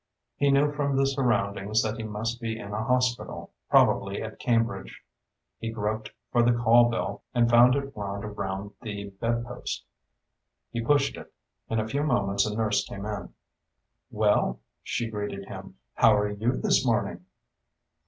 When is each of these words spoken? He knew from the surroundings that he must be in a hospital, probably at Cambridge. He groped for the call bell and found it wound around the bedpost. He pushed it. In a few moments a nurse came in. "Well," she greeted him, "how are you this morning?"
He 0.35 0.49
knew 0.49 0.71
from 0.73 0.95
the 0.97 1.05
surroundings 1.05 1.83
that 1.83 1.97
he 1.97 2.01
must 2.01 2.41
be 2.41 2.57
in 2.59 2.71
a 2.73 2.83
hospital, 2.83 3.51
probably 3.69 4.19
at 4.23 4.39
Cambridge. 4.39 5.03
He 5.59 5.69
groped 5.69 6.09
for 6.31 6.41
the 6.41 6.53
call 6.53 6.89
bell 6.89 7.21
and 7.35 7.47
found 7.47 7.75
it 7.75 7.95
wound 7.95 8.25
around 8.25 8.71
the 8.81 9.11
bedpost. 9.11 9.85
He 10.71 10.81
pushed 10.81 11.17
it. 11.17 11.31
In 11.69 11.79
a 11.79 11.87
few 11.87 12.01
moments 12.01 12.47
a 12.47 12.55
nurse 12.55 12.83
came 12.83 13.05
in. 13.05 13.31
"Well," 14.09 14.59
she 14.81 15.07
greeted 15.07 15.45
him, 15.45 15.75
"how 15.93 16.15
are 16.17 16.31
you 16.31 16.53
this 16.53 16.83
morning?" 16.83 17.23